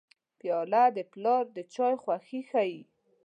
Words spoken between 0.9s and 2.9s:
د پلار د چایو خوښي ښيي.